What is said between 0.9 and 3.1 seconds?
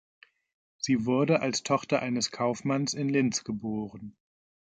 wurde als Tochter eines Kaufmanns in